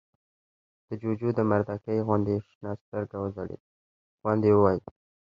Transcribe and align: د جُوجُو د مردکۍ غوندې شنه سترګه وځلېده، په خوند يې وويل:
د 0.87 0.89
جُوجُو 1.01 1.29
د 1.35 1.39
مردکۍ 1.49 1.97
غوندې 2.05 2.35
شنه 2.49 2.71
سترګه 2.81 3.15
وځلېده، 3.19 3.67
په 4.11 4.15
خوند 4.21 4.41
يې 4.47 4.51
وويل: 4.55 4.83